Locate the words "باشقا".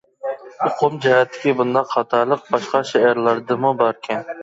2.57-2.85